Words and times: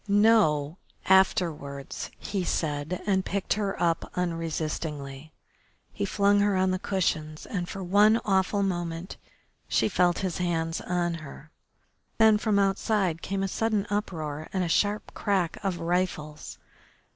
"No, 0.07 0.79
afterwards," 1.05 2.09
he 2.17 2.43
said, 2.43 3.03
and 3.05 3.23
picked 3.23 3.53
her 3.53 3.79
up 3.79 4.09
unresistingly. 4.15 5.31
He 5.93 6.05
flung 6.05 6.39
her 6.39 6.55
on 6.57 6.71
the 6.71 6.79
cushions 6.79 7.45
and 7.45 7.69
for 7.69 7.83
one 7.83 8.19
awful 8.25 8.63
moment 8.63 9.17
she 9.67 9.87
felt 9.87 10.17
his 10.25 10.39
hands 10.39 10.81
on 10.81 11.13
her. 11.21 11.51
Then 12.17 12.39
from 12.39 12.57
outside 12.57 13.21
came 13.21 13.43
a 13.43 13.47
sudden 13.47 13.85
uproar 13.91 14.47
and 14.51 14.63
the 14.63 14.69
sharp 14.69 15.13
crack 15.13 15.59
of 15.63 15.77
rifles. 15.79 16.57